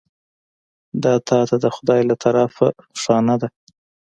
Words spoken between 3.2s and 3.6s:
ده.